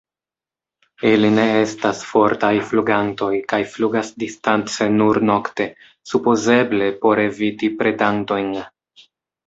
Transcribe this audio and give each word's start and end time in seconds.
Ili 1.09 1.29
ne 1.35 1.43
estas 1.57 2.01
fortaj 2.13 2.49
flugantoj 2.71 3.29
kaj 3.53 3.61
flugas 3.75 4.11
distance 4.25 4.91
nur 4.97 5.23
nokte, 5.33 5.71
supozeble 6.15 6.93
por 7.07 7.27
eviti 7.29 7.75
predantojn. 7.85 8.55